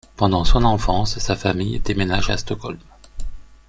[0.17, 2.79] Pendant son enfance, sa famile déménage à Stockholm.